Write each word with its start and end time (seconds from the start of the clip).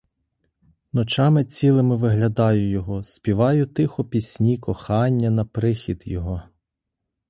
Ночами 0.93 1.43
цілими 1.43 1.95
виглядаю 1.97 2.69
його, 2.69 3.03
співаю 3.03 3.65
тихо 3.65 4.05
пісні 4.05 4.57
кохання 4.57 5.29
на 5.29 5.45
прихід 5.45 6.03
його. 6.05 6.41